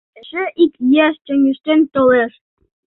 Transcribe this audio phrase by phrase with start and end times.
[0.19, 0.73] Эше ик
[1.05, 2.33] еш чоҥештен толеш.